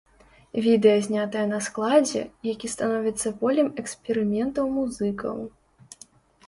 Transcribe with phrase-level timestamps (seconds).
[0.67, 5.37] Відэа знятае на складзе, які становіцца полем эксперыментаў музыкаў.